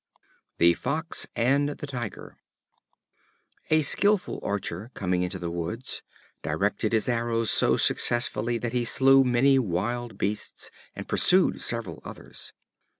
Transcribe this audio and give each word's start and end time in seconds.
The 0.57 0.73
Fox 0.73 1.27
and 1.35 1.69
the 1.77 1.85
Tiger. 1.85 2.39
A 3.69 3.83
skillful 3.83 4.39
archer, 4.41 4.89
coming 4.95 5.21
into 5.21 5.37
the 5.37 5.51
woods, 5.51 6.01
directed 6.41 6.91
his 6.91 7.07
arrows 7.07 7.51
so 7.51 7.77
successfully 7.77 8.57
that 8.57 8.73
he 8.73 8.83
slew 8.83 9.23
many 9.23 9.59
wild 9.59 10.17
beasts, 10.17 10.71
and 10.95 11.07
pursued 11.07 11.61
several 11.61 12.01
others. 12.03 12.51